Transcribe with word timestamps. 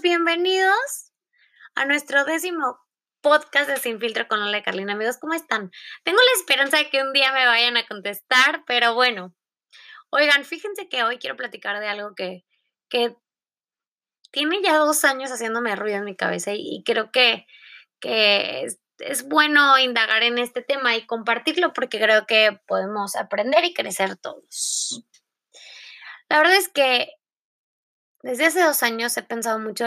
bienvenidos 0.00 1.12
a 1.74 1.84
nuestro 1.84 2.24
décimo 2.24 2.78
podcast 3.20 3.68
de 3.68 3.76
Sin 3.76 4.00
Filtro 4.00 4.26
con 4.26 4.40
Lola 4.40 4.58
y 4.58 4.62
Carlina. 4.62 4.94
Amigos, 4.94 5.18
¿cómo 5.18 5.34
están? 5.34 5.70
Tengo 6.04 6.18
la 6.18 6.40
esperanza 6.40 6.78
de 6.78 6.88
que 6.88 7.02
un 7.02 7.12
día 7.12 7.32
me 7.32 7.44
vayan 7.44 7.76
a 7.76 7.86
contestar, 7.86 8.64
pero 8.66 8.94
bueno. 8.94 9.34
Oigan, 10.10 10.44
fíjense 10.44 10.88
que 10.88 11.04
hoy 11.04 11.18
quiero 11.18 11.36
platicar 11.36 11.78
de 11.80 11.88
algo 11.88 12.14
que, 12.14 12.44
que 12.88 13.14
tiene 14.30 14.62
ya 14.62 14.76
dos 14.78 15.04
años 15.04 15.30
haciéndome 15.30 15.76
ruido 15.76 15.98
en 15.98 16.04
mi 16.04 16.16
cabeza 16.16 16.52
y, 16.54 16.82
creo 16.84 17.10
que, 17.10 17.46
que 18.00 18.64
es, 18.64 18.80
es 18.98 19.28
bueno 19.28 19.78
indagar 19.78 20.22
en 20.22 20.38
este 20.38 20.62
tema 20.62 20.96
y 20.96 21.06
compartirlo 21.06 21.72
porque 21.74 22.00
creo 22.00 22.26
que 22.26 22.58
podemos 22.66 23.16
aprender 23.16 23.64
y 23.64 23.74
crecer 23.74 24.16
todos. 24.16 25.04
La 26.28 26.38
verdad 26.38 26.56
es 26.56 26.68
que 26.68 27.12
desde 28.22 28.46
hace 28.46 28.62
dos 28.62 28.82
años 28.82 29.16
he 29.16 29.22
pensado 29.22 29.58
mucho 29.58 29.86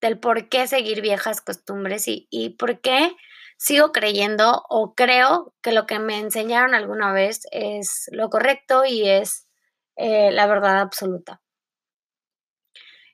del, 0.00 0.18
por 0.18 0.48
qué 0.48 0.66
seguir 0.66 1.00
viejas 1.00 1.40
costumbres 1.40 2.08
y, 2.08 2.26
y 2.30 2.50
por 2.50 2.80
qué 2.80 3.14
sigo 3.60 3.92
creyendo 3.92 4.64
o 4.68 4.94
creo 4.94 5.54
que 5.62 5.72
lo 5.72 5.86
que 5.86 5.98
me 5.98 6.18
enseñaron 6.18 6.74
alguna 6.74 7.12
vez 7.12 7.42
es 7.52 8.08
lo 8.10 8.30
correcto 8.30 8.84
y 8.86 9.08
es 9.08 9.46
eh, 9.96 10.30
la 10.32 10.46
verdad 10.46 10.80
absoluta. 10.80 11.42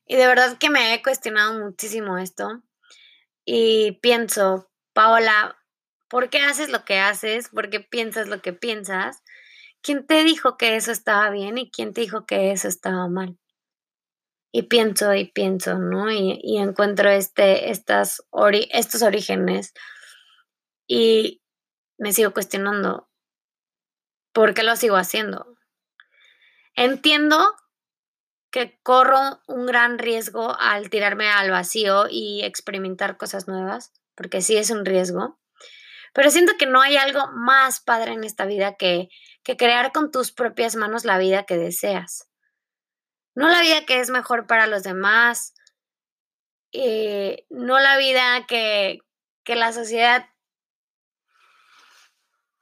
Y 0.07 0.15
de 0.15 0.27
verdad 0.29 0.57
que 0.59 0.71
me 0.71 0.95
he 0.95 1.03
cuestionado 1.03 1.59
muchísimo 1.59 2.17
esto 2.17 2.63
y 3.45 3.99
pienso, 4.03 4.71
Paola, 4.93 5.59
¿por 6.09 6.31
qué 6.31 6.39
haces 6.39 6.69
lo 6.69 6.85
que 6.85 7.01
haces? 7.01 7.49
¿Por 7.49 7.69
qué 7.69 7.81
piensas 7.81 8.29
lo 8.29 8.41
que 8.41 8.53
piensas? 8.53 9.25
¿Quién 9.83 10.07
te 10.07 10.23
dijo 10.23 10.57
que 10.57 10.77
eso 10.77 10.93
estaba 10.93 11.29
bien 11.31 11.59
y 11.59 11.73
quién 11.73 11.93
te 11.93 12.03
dijo 12.03 12.25
que 12.25 12.53
eso 12.53 12.69
estaba 12.69 13.09
mal? 13.09 13.37
Y 14.57 14.63
pienso 14.63 15.13
y 15.13 15.27
pienso, 15.27 15.77
¿no? 15.77 16.11
Y, 16.11 16.57
encuentro 16.57 17.11
este, 17.11 17.71
estas 17.71 18.23
estos 18.71 19.03
orígenes 19.03 19.75
y 20.87 21.43
me 21.99 22.15
sigo 22.15 22.33
cuestionando 22.33 23.07
por 24.33 24.55
qué 24.55 24.63
lo 24.63 24.75
sigo 24.77 24.97
haciendo. 24.97 25.59
Entiendo 26.75 27.55
que 28.51 28.81
corro 28.83 29.43
un 29.47 29.67
gran 29.67 29.99
riesgo 29.99 30.57
al 30.59 30.89
tirarme 30.89 31.29
al 31.29 31.51
vacío 31.51 32.07
y 32.09 32.43
experimentar 32.43 33.19
cosas 33.19 33.49
nuevas, 33.49 33.93
porque 34.15 34.41
sí 34.41 34.57
es 34.57 34.71
un 34.71 34.87
riesgo, 34.87 35.39
pero 36.15 36.31
siento 36.31 36.55
que 36.59 36.65
no 36.65 36.81
hay 36.81 36.97
algo 36.97 37.27
más 37.35 37.81
padre 37.81 38.13
en 38.13 38.25
esta 38.25 38.47
vida 38.47 38.77
que, 38.77 39.11
que 39.43 39.59
crear 39.59 39.93
con 39.93 40.11
tus 40.11 40.33
propias 40.33 40.77
manos 40.77 41.05
la 41.05 41.19
vida 41.19 41.45
que 41.45 41.59
deseas 41.59 42.31
no 43.37 43.49
la 43.49 43.61
vida 43.61 43.85
que 43.85 44.01
es 44.01 44.09
mejor 44.09 44.47
para 44.47 44.67
los 44.67 44.83
demás, 44.83 45.55
eh, 46.73 47.45
no 47.51 47.79
la 47.79 47.99
vida 47.99 48.47
que, 48.49 48.99
la 49.47 49.73
sociedad 49.73 50.27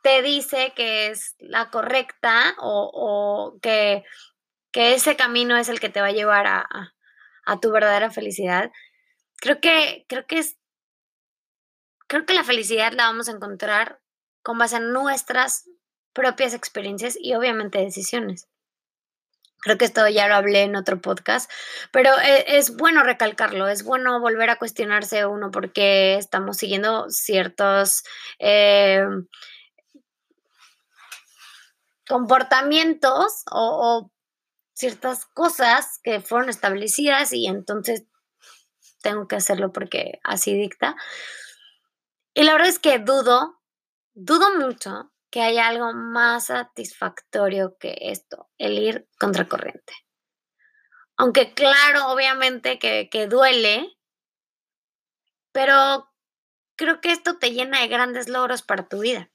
te 0.03 0.21
dice 0.21 0.73
que 0.77 1.07
es 1.07 1.37
la 1.39 1.71
correcta 1.71 2.55
o, 2.59 3.57
que, 3.63 4.05
ese 4.73 5.17
camino 5.17 5.57
es 5.57 5.69
el 5.69 5.79
que 5.79 5.89
te 5.89 6.01
va 6.01 6.09
a 6.09 6.13
llevar 6.13 6.47
a, 6.49 6.67
a, 7.47 7.61
tu 7.61 7.71
verdadera 7.71 8.11
felicidad. 8.11 8.73
Creo 9.37 9.61
que, 9.61 10.05
creo 10.09 10.27
que 10.27 10.39
es, 10.39 10.59
creo 12.09 12.27
que 12.27 12.35
la 12.35 12.43
felicidad 12.43 12.93
la 12.93 13.07
vamos 13.07 13.29
a 13.29 13.33
encontrar 13.33 14.01
con 14.43 14.59
base 14.59 14.77
en 14.77 14.93
nuestras 14.93 15.71
propias 16.13 16.53
experiencias 16.53 17.17
y 17.19 17.35
obviamente 17.35 17.79
decisiones. 17.79 18.49
Creo 19.65 19.79
que 19.79 19.87
esto 19.87 20.07
ya 20.09 20.29
lo 20.29 20.35
hablé 20.35 20.63
en 20.63 20.77
otro 20.77 21.01
podcast, 21.01 21.51
pero 21.91 22.11
e, 22.21 22.59
es, 22.59 22.77
bueno 22.77 23.03
recalcarlo, 23.03 23.67
es 23.67 23.83
bueno 23.83 24.21
volver 24.21 24.51
a 24.51 24.59
cuestionarse 24.59 25.25
uno 25.25 25.51
por 25.51 25.73
qué 25.73 26.17
estamos 26.17 26.59
siguiendo 26.59 27.09
ciertos 27.09 28.05
eh, 28.39 29.07
comportamientos 32.07 33.45
o, 33.51 34.11
ciertas 34.75 35.25
cosas 35.25 35.99
que 36.03 36.21
fueron 36.21 36.51
establecidas 36.51 37.33
y 37.33 37.47
entonces 37.47 38.05
tengo 39.01 39.29
que 39.29 39.37
hacerlo 39.37 39.73
porque 39.73 40.21
así 40.25 40.53
dicta. 40.55 40.97
Y 42.35 42.43
la 42.43 42.53
verdad 42.53 42.69
es 42.69 42.81
que 42.81 42.99
dudo, 42.99 43.63
dudo 44.13 44.59
mucho 44.59 45.14
que 45.35 45.43
haya 45.43 45.67
algo 45.67 45.93
más 45.93 46.47
satisfactorio 46.47 47.77
que 47.77 47.97
esto, 48.03 48.49
el 48.57 48.79
ir 48.79 49.09
contracorriente. 49.19 49.93
Aunque 51.17 51.55
claro, 51.55 52.07
obviamente 52.13 52.79
que, 52.79 53.09
que 53.11 53.27
duele, 53.27 53.99
pero 55.51 56.09
creo 56.77 57.01
que 57.01 57.11
esto 57.11 57.37
te 57.39 57.51
llena 57.51 57.81
de 57.81 57.89
grandes 57.89 58.29
logros 58.29 58.63
para 58.63 58.87
tu 58.87 59.01
vida 59.01 59.33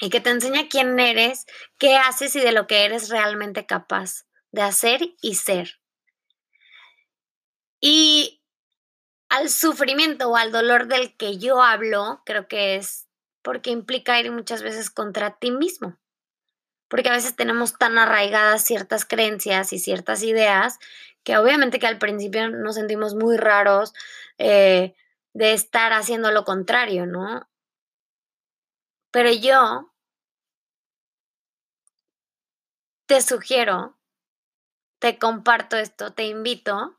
y 0.00 0.10
que 0.10 0.20
te 0.20 0.30
enseña 0.30 0.68
quién 0.68 0.96
eres, 1.00 1.46
qué 1.80 1.96
haces 1.96 2.36
y 2.36 2.40
de 2.40 2.52
lo 2.52 2.68
que 2.68 2.84
eres 2.84 3.08
realmente 3.08 3.66
capaz 3.66 4.26
de 4.52 4.62
hacer 4.62 5.00
y 5.20 5.34
ser. 5.34 5.80
Y 7.80 8.44
al 9.28 9.50
sufrimiento 9.50 10.30
o 10.30 10.36
al 10.36 10.52
dolor 10.52 10.86
del 10.86 11.16
que 11.16 11.36
yo 11.38 11.64
hablo, 11.64 12.22
creo 12.24 12.46
que 12.46 12.76
es 12.76 13.07
porque 13.42 13.70
implica 13.70 14.20
ir 14.20 14.30
muchas 14.32 14.62
veces 14.62 14.90
contra 14.90 15.38
ti 15.38 15.50
mismo. 15.50 15.96
Porque 16.88 17.10
a 17.10 17.12
veces 17.12 17.36
tenemos 17.36 17.76
tan 17.76 17.98
arraigadas 17.98 18.64
ciertas 18.64 19.04
creencias 19.04 19.72
y 19.72 19.78
ciertas 19.78 20.22
ideas 20.22 20.78
que 21.22 21.36
obviamente 21.36 21.78
que 21.78 21.86
al 21.86 21.98
principio 21.98 22.48
nos 22.48 22.76
sentimos 22.76 23.14
muy 23.14 23.36
raros 23.36 23.92
eh, 24.38 24.94
de 25.34 25.52
estar 25.52 25.92
haciendo 25.92 26.30
lo 26.30 26.44
contrario, 26.44 27.06
¿no? 27.06 27.48
Pero 29.10 29.30
yo 29.30 29.92
te 33.06 33.20
sugiero, 33.20 33.98
te 34.98 35.18
comparto 35.18 35.76
esto, 35.76 36.12
te 36.12 36.24
invito 36.24 36.98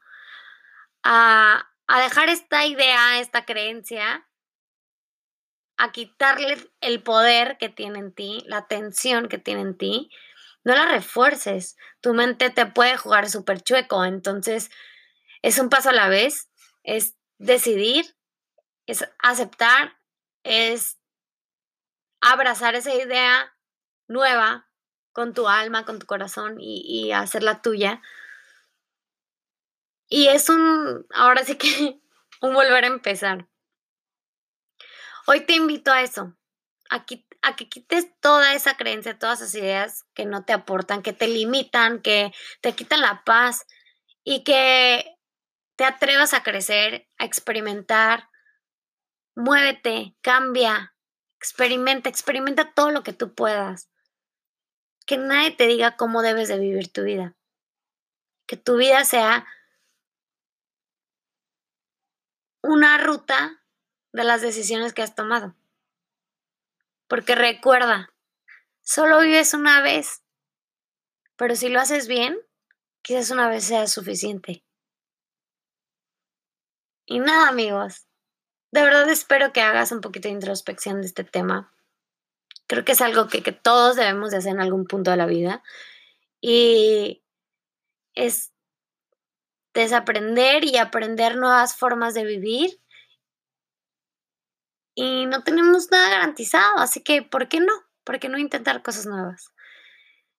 a, 1.04 1.70
a 1.88 2.02
dejar 2.02 2.30
esta 2.30 2.66
idea, 2.66 3.20
esta 3.20 3.46
creencia 3.46 4.28
a 5.80 5.94
quitarle 5.94 6.58
el 6.82 7.02
poder 7.02 7.58
que 7.58 7.70
tiene 7.70 8.00
en 8.00 8.14
ti, 8.14 8.44
la 8.48 8.68
tensión 8.68 9.30
que 9.30 9.38
tiene 9.38 9.62
en 9.62 9.78
ti, 9.78 10.12
no 10.66 10.76
la 10.76 10.86
refuerces. 10.86 11.78
Tu 12.02 12.14
mente 12.14 12.50
te 12.50 12.66
puede 12.66 12.98
jugar 12.98 13.30
súper 13.30 13.62
chueco, 13.62 14.04
entonces 14.04 14.70
es 15.42 15.58
un 15.58 15.70
paso 15.70 15.90
a 15.90 15.94
la 15.94 16.10
vez, 16.10 16.50
es 16.84 17.16
decidir, 17.38 18.18
es 18.88 19.10
aceptar, 19.20 19.98
es 20.44 21.00
abrazar 22.20 22.76
esa 22.76 22.94
idea 22.94 23.56
nueva 24.10 24.68
con 25.14 25.34
tu 25.34 25.48
alma, 25.48 25.86
con 25.86 25.98
tu 25.98 26.06
corazón 26.06 26.58
y, 26.60 26.82
y 26.86 27.14
hacerla 27.14 27.62
tuya. 27.62 28.02
Y 30.10 30.28
es 30.28 30.50
un, 30.50 31.08
ahora 31.14 31.46
sí 31.46 31.56
que, 31.56 32.02
un 32.42 32.54
volver 32.54 32.84
a 32.84 32.88
empezar. 32.88 33.48
Hoy 35.32 35.42
te 35.42 35.54
invito 35.54 35.92
a 35.92 36.02
eso, 36.02 36.36
a, 36.90 37.06
que 37.06 37.70
quites 37.70 38.20
toda 38.20 38.56
esa 38.56 38.78
creencia, 38.78 39.20
todas 39.20 39.42
esas 39.42 39.54
ideas 39.54 40.08
que 40.16 40.26
no 40.26 40.44
te 40.44 40.54
aportan, 40.54 41.04
que 41.04 41.14
te 41.14 41.28
limitan, 41.28 42.02
que 42.02 42.32
te 42.62 42.74
quitan 42.74 43.02
la 43.02 43.24
paz 43.24 43.68
y 44.24 44.44
que 44.44 45.06
te 45.76 45.86
atrevas 45.86 46.34
a 46.34 46.42
crecer, 46.42 47.08
a 47.20 47.26
experimentar. 47.26 48.28
Muévete, 49.36 50.16
cambia, 50.22 50.96
experimenta, 51.38 52.10
experimenta 52.10 52.74
todo 52.74 52.90
lo 52.90 53.04
que 53.04 53.14
tú 53.14 53.36
puedas. 53.36 53.88
Que 55.06 55.18
nadie 55.18 55.52
te 55.52 55.68
diga 55.68 55.96
cómo 55.96 56.24
debes 56.24 56.48
de 56.48 56.58
vivir 56.58 56.92
tu 56.92 57.04
vida. 57.04 57.36
Que 58.48 58.58
tu 58.58 58.78
vida 58.78 59.06
sea 59.06 59.46
una 62.64 62.98
ruta 62.98 63.59
de 64.14 64.24
las 64.24 64.42
decisiones 64.42 64.94
que 64.94 65.02
has 65.02 65.16
tomado. 65.16 65.56
Porque 67.08 67.36
recuerda, 67.36 68.14
solo 68.82 69.20
vives 69.20 69.54
una 69.54 69.82
vez, 69.82 70.24
pero 71.36 71.56
si 71.56 71.70
lo 71.70 71.80
haces 71.80 72.08
bien, 72.08 72.38
quizás 73.02 73.32
una 73.32 73.50
vez 73.50 73.64
sea 73.64 73.88
suficiente. 73.88 74.64
Y 77.06 77.20
nada, 77.20 77.48
amigos, 77.48 78.08
de 78.72 78.84
verdad 78.84 79.10
espero 79.10 79.52
que 79.52 79.62
hagas 79.62 79.92
un 79.92 80.02
poquito 80.02 80.28
de 80.28 80.36
introspección 80.36 81.02
de 81.02 81.08
este 81.08 81.24
tema. 81.24 81.74
Creo 82.68 82.86
que 82.86 82.92
es 82.92 83.02
algo 83.02 83.28
que, 83.28 83.42
todos 83.52 83.96
debemos 83.96 84.30
de 84.30 84.38
hacer 84.38 84.52
en 84.52 84.62
algún 84.62 84.86
punto 84.86 85.10
de 85.10 85.18
la 85.18 85.26
vida. 85.26 85.64
Y 86.40 87.24
es 88.14 88.54
desaprender 89.74 90.64
y 90.66 90.78
aprender 90.78 91.36
nuevas 91.36 91.76
formas 91.76 92.14
de 92.14 92.26
vivir 92.26 92.80
y 95.02 95.28
no 95.28 95.44
tenemos 95.44 95.90
nada 95.92 96.10
garantizado, 96.10 96.80
así 96.80 97.02
que 97.02 97.22
¿por 97.22 97.48
qué 97.48 97.62
no? 97.62 97.72
¿Por 98.04 98.20
qué 98.20 98.28
no 98.28 98.38
intentar 98.38 98.82
cosas 98.82 99.06
nuevas? 99.06 99.54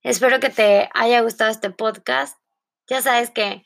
Espero 0.03 0.39
que 0.39 0.51
te 0.51 0.91
haya 0.93 1.23
gustado 1.23 1.51
este 1.51 1.71
podcast. 1.71 2.39
Ya 2.87 3.01
sabes 3.01 3.31
que 3.31 3.65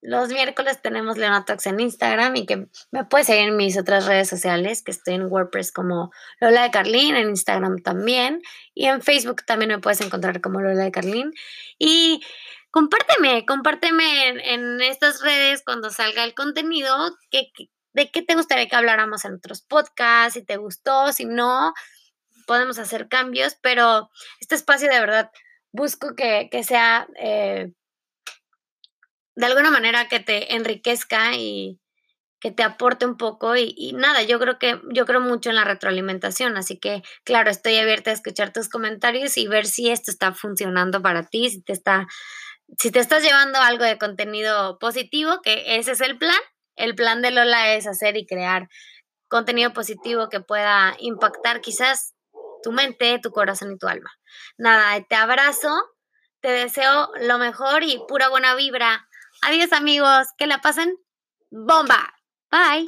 los 0.00 0.28
miércoles 0.28 0.80
tenemos 0.80 1.18
Leonatox 1.18 1.66
en 1.66 1.80
Instagram 1.80 2.36
y 2.36 2.46
que 2.46 2.68
me 2.92 3.04
puedes 3.04 3.26
seguir 3.26 3.48
en 3.48 3.56
mis 3.56 3.76
otras 3.76 4.06
redes 4.06 4.28
sociales, 4.28 4.84
que 4.84 4.92
estoy 4.92 5.14
en 5.14 5.26
WordPress 5.26 5.72
como 5.72 6.12
Lola 6.40 6.62
de 6.62 6.70
Carlín, 6.70 7.16
en 7.16 7.30
Instagram 7.30 7.78
también, 7.82 8.40
y 8.74 8.86
en 8.86 9.02
Facebook 9.02 9.44
también 9.44 9.70
me 9.70 9.80
puedes 9.80 10.00
encontrar 10.02 10.40
como 10.40 10.60
Lola 10.60 10.84
de 10.84 10.92
Carlín. 10.92 11.32
Y 11.80 12.22
compárteme, 12.70 13.44
compárteme 13.44 14.28
en, 14.54 14.80
estas 14.82 15.20
redes 15.20 15.64
cuando 15.64 15.90
salga 15.90 16.22
el 16.22 16.34
contenido, 16.34 16.94
que, 17.32 17.50
de 17.98 18.12
qué 18.12 18.22
te 18.22 18.36
gustaría 18.36 18.68
que 18.68 18.76
habláramos 18.76 19.24
en 19.24 19.34
otros 19.34 19.62
podcasts, 19.62 20.34
si 20.34 20.44
te 20.44 20.56
gustó, 20.56 21.12
si 21.12 21.24
no, 21.24 21.74
podemos 22.46 22.78
hacer 22.78 23.08
cambios, 23.08 23.56
pero 23.60 24.08
este 24.40 24.54
espacio 24.54 24.88
de 24.88 25.00
verdad 25.00 25.30
busco 25.72 26.14
que, 26.14 26.48
sea 26.62 27.08
eh, 27.20 27.72
de 29.34 29.46
alguna 29.46 29.72
manera 29.72 30.06
que 30.06 30.20
te 30.20 30.54
enriquezca 30.54 31.34
y 31.34 31.80
que 32.40 32.52
te 32.52 32.62
aporte 32.62 33.04
un 33.04 33.16
poco 33.16 33.56
y, 33.56 33.92
nada, 33.96 34.22
yo 34.22 34.38
creo 34.38 34.60
que 34.60 34.80
yo 34.94 35.04
creo 35.04 35.20
mucho 35.20 35.50
en 35.50 35.56
la 35.56 35.64
retroalimentación, 35.64 36.56
así 36.56 36.78
que 36.78 37.02
claro, 37.24 37.50
estoy 37.50 37.78
abierta 37.78 38.10
a 38.12 38.14
escuchar 38.14 38.52
tus 38.52 38.68
comentarios 38.68 39.36
y 39.36 39.48
ver 39.48 39.66
si 39.66 39.90
esto 39.90 40.12
está 40.12 40.32
funcionando 40.32 41.02
para 41.02 41.24
ti, 41.24 41.50
si 41.50 41.62
te 41.62 41.72
está 41.72 42.06
si 42.78 42.92
te 42.92 43.00
estás 43.00 43.24
llevando 43.24 43.58
algo 43.58 43.82
de 43.82 43.98
contenido 43.98 44.78
positivo, 44.78 45.40
que 45.42 45.78
ese 45.78 45.92
es 45.92 46.00
el 46.00 46.16
plan. 46.16 46.38
El 46.78 46.94
plan 46.94 47.22
de 47.22 47.30
Lola 47.30 47.74
es 47.74 47.86
hacer 47.86 48.16
y 48.16 48.26
crear 48.26 48.68
contenido 49.28 49.72
positivo 49.72 50.28
que 50.28 50.40
pueda 50.40 50.94
impactar 50.98 51.60
quizás 51.60 52.14
tu 52.62 52.72
mente, 52.72 53.18
tu 53.22 53.30
corazón 53.30 53.72
y 53.72 53.78
tu 53.78 53.86
alma. 53.86 54.10
Nada, 54.56 55.04
te 55.08 55.14
abrazo, 55.14 55.70
te 56.40 56.48
deseo 56.48 57.10
lo 57.20 57.38
mejor 57.38 57.82
y 57.82 58.00
pura 58.08 58.28
buena 58.28 58.54
vibra. 58.54 59.06
Adiós 59.42 59.72
amigos, 59.72 60.28
que 60.38 60.46
la 60.46 60.60
pasen 60.60 60.96
bomba. 61.50 62.14
Bye. 62.50 62.86